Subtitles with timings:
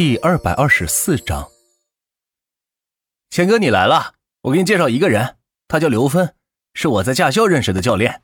[0.00, 1.50] 第二百二十四章，
[3.28, 5.36] 钱哥，你来了，我给你介绍一个人，
[5.68, 6.34] 他叫刘芬，
[6.72, 8.22] 是我在驾校认识的教练。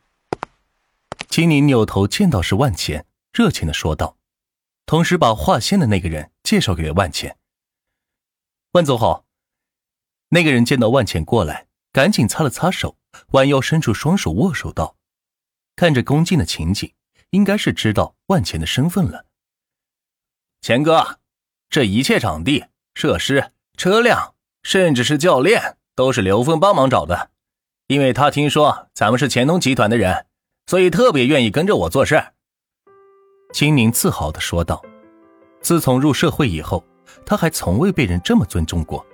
[1.28, 4.16] 金宁扭头见到是万钱，热情的说道，
[4.86, 7.36] 同时把画线的那个人介绍给了万钱。
[8.72, 9.26] 万总好。
[10.30, 12.96] 那个人见到万钱过来，赶紧擦了擦手，
[13.32, 14.96] 弯腰伸出双手握手道
[15.76, 16.94] ：“看着恭敬的情景，
[17.32, 19.26] 应该是知道万钱的身份了。”
[20.62, 21.20] 钱哥。
[21.68, 27.30] 这一切场地、设施、车辆，甚至是教练，都是刘峰帮忙找的。
[27.88, 30.26] 因为他听说咱们是钱通集团的人，
[30.66, 32.22] 所以特别愿意跟着我做事。
[33.52, 34.82] 金宁自豪的说道
[35.62, 36.84] ：“自从入社会以后，
[37.24, 39.04] 他还从未被人这么尊重过。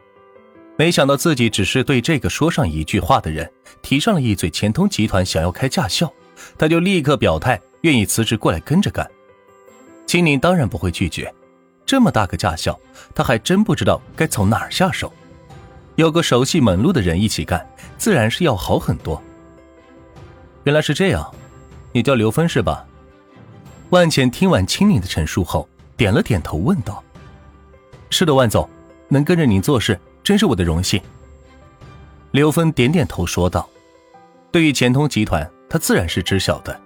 [0.78, 3.50] 没想到自己只是对这个说上一句话的人
[3.82, 6.10] 提上了一嘴，钱通集团想要开驾校，
[6.56, 9.08] 他就立刻表态愿意辞职过来跟着干。
[10.06, 11.32] 金宁当然不会拒绝。”
[11.84, 12.78] 这么大个驾校，
[13.14, 15.12] 他还真不知道该从哪儿下手。
[15.96, 19.22] 有个熟悉门路的人一起干，自然是要好很多。
[20.64, 21.34] 原来是这样，
[21.92, 22.86] 你叫刘芬是吧？
[23.90, 27.02] 万茜听完青柠的陈述后，点了点头，问道
[28.08, 28.66] ：“是的，万总，
[29.08, 30.98] 能跟着您做事，真是我的荣幸。”
[32.32, 33.68] 刘芬点点头说道
[34.50, 36.80] ：“对于钱通集团，他自然是知晓的，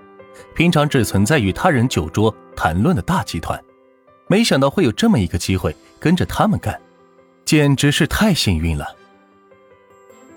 [0.57, 3.63] 平常只存在与他人酒桌谈论的大集团。”
[4.29, 6.81] 没想到会有这么一个机会跟着他们干，
[7.45, 8.87] 简直是太幸运了。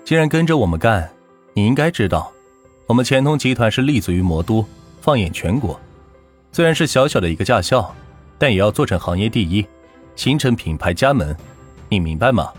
[0.04, 1.10] 既然跟着我们干，
[1.54, 2.32] 你应该知道，
[2.86, 4.64] 我们乾通集团是立足于魔都，
[5.00, 5.78] 放眼全国，
[6.52, 7.94] 虽然是小小的一个驾校，
[8.38, 9.66] 但也要做成行业第一，
[10.14, 11.36] 形成品牌加盟，
[11.88, 12.52] 你明白吗？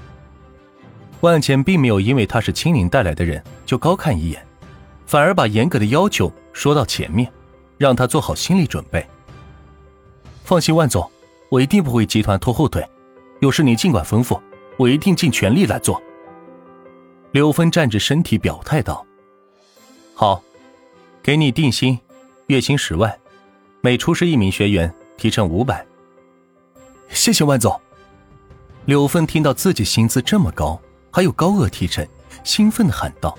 [1.22, 4.46] 万茜并没有因为他是青宁带来的人就高看一眼，
[5.06, 7.32] 反而把严格的要求说到前面，
[7.78, 9.06] 让他做好心理准备。
[10.44, 11.09] 放心，万总。
[11.52, 12.82] 我一定不会集团拖后腿，
[13.42, 14.40] 有事你尽管吩咐，
[14.78, 16.02] 我一定尽全力来做。
[17.34, 19.06] 刘芬站直身体表态道
[20.16, 20.42] ：“好，
[21.22, 22.00] 给你定薪，
[22.48, 23.14] 月薪十万，
[23.81, 25.86] 每出师一名学员提成五百。”
[27.12, 27.78] 谢谢万总。
[28.86, 30.80] 刘芬听到自己薪资这么高，
[31.12, 32.08] 还有高额提成，
[32.46, 33.38] 兴奋的喊道：“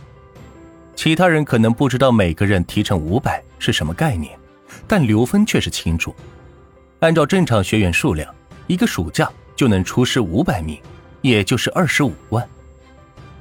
[0.94, 4.38] 其他人可能不知道每个人提成五百是什么概念，
[4.86, 6.14] 但刘芬却是清楚。”
[7.02, 8.32] 按照正常学员数量，
[8.68, 10.80] 一个暑假就能出师五百名，
[11.20, 12.48] 也就是二十五万。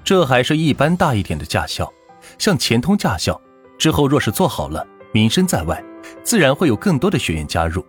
[0.04, 1.92] 这还是一般大一点的驾校，
[2.40, 3.40] 像钱通驾校，
[3.78, 5.82] 之后若是做好了，名声在外，
[6.24, 7.86] 自然会有更多的学员加入。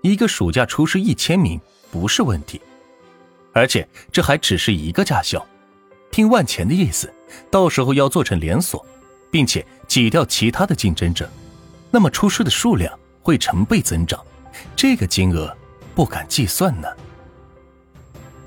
[0.00, 1.60] 一个暑假出师一千名
[1.90, 2.58] 不是问题，
[3.52, 5.46] 而且这还只是一个驾校。
[6.10, 7.12] 听万钱的意思，
[7.50, 8.82] 到时候要做成连锁，
[9.30, 11.28] 并且挤掉其他的竞争者，
[11.90, 14.18] 那么出师的数量会成倍增长。
[14.74, 15.54] 这个金额
[15.94, 16.88] 不敢计算呢。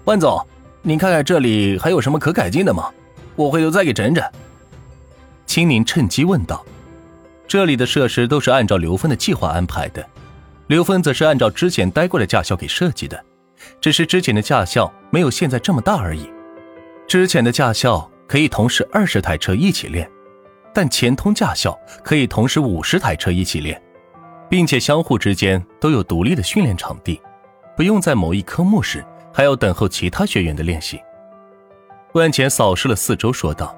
[0.06, 0.46] 万总，
[0.82, 2.92] 您看看这里还有什么可改进的吗？
[3.36, 4.24] 我回头再给整整。
[5.46, 6.66] 青宁趁机问道。
[7.46, 10.04] 这里的设施都是按照刘峰的计划安排的，
[10.68, 13.24] 刘峰则是按照之前待过的驾校给设计的，
[13.80, 16.28] 只是之前的驾校没有现在这么大而已。
[17.06, 20.10] 之前的驾校可以同时二十台车一起练，
[20.74, 23.80] 但钱通驾校可以同时五十台车一起练。
[24.50, 27.22] 并且相互之间都有独立的训练场地，
[27.76, 31.02] 不用在某一科目时还要等候其他学员的练习。
[32.14, 33.76] 万钱扫视了四周，说道：“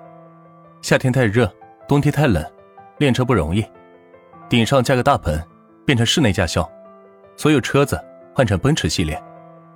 [0.82, 1.50] 夏天太热，
[1.88, 2.46] 冬天太冷，
[2.98, 3.66] 练车不容易。
[4.50, 5.42] 顶上加个大棚，
[5.86, 6.70] 变成室内驾校，
[7.38, 7.98] 所有车子
[8.34, 9.22] 换成奔驰系列，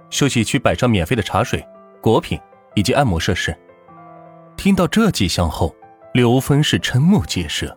[0.09, 1.65] 休息区摆上免费的茶水、
[2.01, 2.37] 果品
[2.75, 3.55] 以及按摩设施。”
[4.57, 5.73] 听到这几项后，
[6.13, 7.73] 刘峰是瞠目结舌。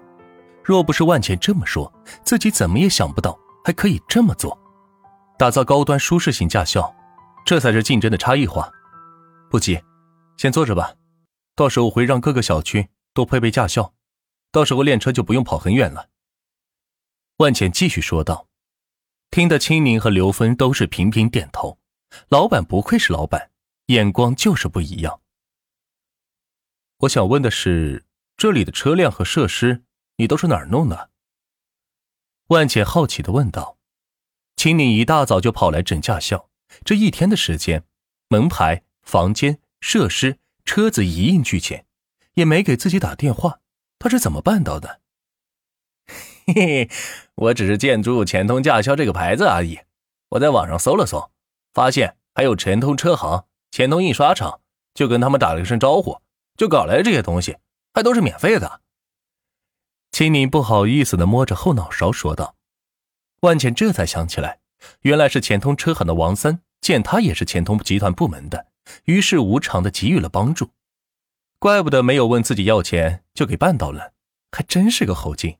[0.64, 1.92] 若不是万钱这么说，
[2.24, 4.56] 自己怎么也想不到还可以这么做，
[5.38, 6.94] 打造高端舒适型驾校，
[7.44, 8.70] 这才是竞争的差异化。
[9.50, 9.82] 不急，
[10.36, 10.94] 先坐着吧，
[11.56, 13.92] 到时候会让各个小区都配备驾校，
[14.50, 16.08] 到时候练车就不用跑很远了。
[17.38, 18.46] 万钱继续说道，
[19.30, 21.78] 听得青宁和刘芬都是频频点头。
[22.28, 23.50] 老板不愧是老板，
[23.86, 25.20] 眼光就是不一样。
[26.98, 28.04] 我想问的是，
[28.36, 29.82] 这里的车辆和设施。
[30.16, 31.10] 你都是哪儿弄的？
[32.48, 33.78] 万茜好奇的问道。
[34.56, 36.48] 青宁一大早就跑来整驾校，
[36.84, 37.84] 这一天的时间，
[38.28, 41.84] 门牌、房间、设施、车子一应俱全，
[42.34, 43.60] 也没给自己打电话，
[43.98, 45.00] 他是怎么办到的？
[46.46, 46.90] 嘿嘿，
[47.34, 49.80] 我只是建筑钱通驾校这个牌子而已。
[50.30, 51.30] 我在网上搜了搜，
[51.72, 54.60] 发现还有钱通车行、钱通印刷厂，
[54.94, 56.20] 就跟他们打了一声招呼，
[56.56, 57.56] 就搞来这些东西，
[57.94, 58.82] 还都是免费的。
[60.12, 62.54] 青宁不好意思的摸着后脑勺说道
[63.40, 64.60] ：“万茜这才想起来，
[65.00, 68.66] 原来是钱通车行的王三见他也是钱通集团部门的，
[69.04, 70.70] 于是无偿的给予了帮助。
[71.58, 74.12] 怪不得没有问自己要钱就给办到了，
[74.50, 75.56] 还真是个猴精。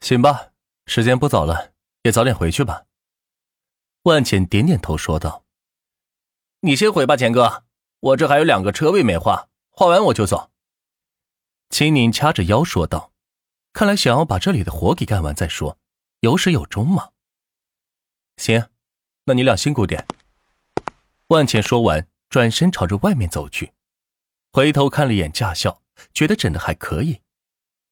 [0.00, 0.52] 行吧，
[0.86, 1.72] 时间不早了，
[2.02, 2.84] 也早点回去吧。
[4.04, 5.44] 万茜点点头说道
[6.60, 7.64] ：“你先回吧，钱哥，
[7.98, 10.52] 我这还有两个车位没画，画完我就走。”
[11.70, 13.11] 秦宁掐着腰说道
[13.72, 15.78] ：“看来想要把这里的活给干完再说，
[16.20, 17.10] 有始有终嘛。”
[18.36, 18.68] 行，
[19.24, 20.06] 那你俩辛苦点。
[21.28, 23.72] 万茜说完，转身朝着外面走去，
[24.52, 25.82] 回头看了一眼驾校，
[26.12, 27.20] 觉得整的还可以。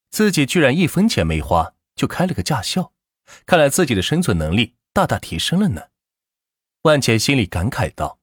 [0.09, 2.93] 自己居然一分钱没花就开了个驾校，
[3.45, 5.89] 看来自己的生存能力大大提升了呢。
[6.83, 8.19] 万茜心里感慨道，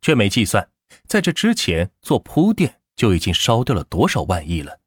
[0.00, 0.70] 却没计算
[1.06, 2.80] 在这之前做铺垫。
[2.96, 4.80] 就已经烧掉了多少万亿了。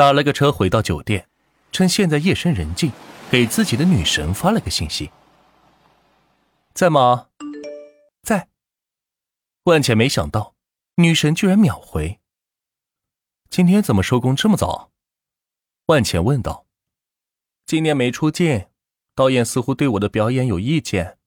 [0.00, 1.28] 打了个车回到酒店，
[1.72, 2.90] 趁现在夜深人静，
[3.30, 5.10] 给自己的女神发了个信息
[6.72, 7.28] ：“在吗？
[8.22, 8.48] 在。”
[9.64, 10.54] 万茜没想到，
[10.94, 12.18] 女神居然秒回。
[13.50, 14.90] 今天怎么收工这么早？
[15.88, 16.64] 万茜问道。
[17.66, 18.68] 今天没出镜，
[19.14, 21.18] 导演似乎对我的表演有意见。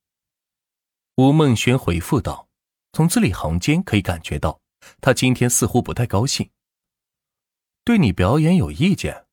[1.17, 2.47] 吴梦轩回复道
[2.91, 4.61] ：“从字里行间可以感觉到。”
[4.99, 6.49] 他今天似乎不太高兴，
[7.83, 9.25] 对你表演有意见？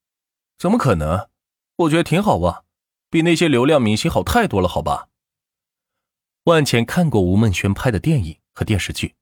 [0.59, 1.29] 怎么可能？
[1.77, 2.65] 我觉得挺好啊，
[3.09, 5.09] 比那些流量明星好太多了，好吧？
[6.45, 9.15] 万茜看过吴梦轩拍的电影和电视剧，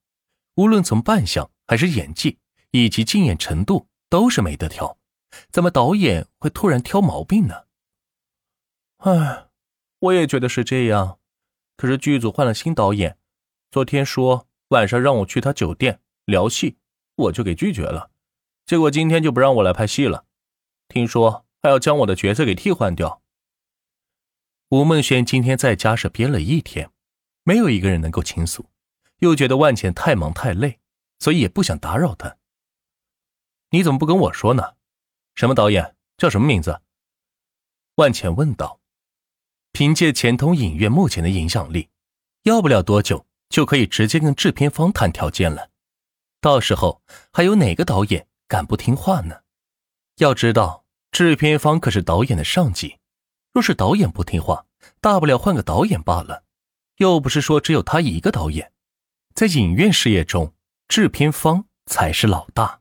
[0.54, 2.38] 无论从扮相还是演技
[2.70, 4.98] 以及敬业程度都是没得挑，
[5.50, 7.64] 怎么导演会突然挑毛病呢？
[8.98, 9.48] 唉，
[10.00, 11.18] 我也觉得是这样，
[11.76, 13.18] 可是剧组换了新导演，
[13.70, 16.00] 昨天说晚上让我去他酒店。
[16.24, 16.76] 聊戏，
[17.14, 18.10] 我就给拒绝了，
[18.68, 20.26] 结果今天就不让我来拍戏了，
[20.88, 23.22] 听说还要将我的角色给替换掉。
[24.68, 26.90] 吴梦轩今天在家是憋了一天，
[27.44, 28.66] 没有一个人能够倾诉，
[29.20, 30.80] 又觉得万茜太忙太累，
[31.18, 32.36] 所以也不想打扰他。
[33.70, 34.74] 你怎么不跟我说呢？
[35.34, 36.82] 什么导演叫什么名字？
[37.94, 38.80] 万茜问道。
[39.72, 41.88] 凭借钱通影院目前的影响力，
[42.42, 45.70] 要不了多久就可以直接跟制片方谈条件了。
[46.42, 47.00] 到时候
[47.32, 49.42] 还有哪个导演敢不听话呢？
[50.16, 52.98] 要知道，制片方可是导演的上级，
[53.52, 54.64] 若是导演不听话，
[55.02, 56.44] 大不了换个导演罢了。
[56.96, 58.72] 又不是说只有他一个导演，
[59.34, 60.54] 在影院事业中，
[60.88, 62.80] 制片方才是老大。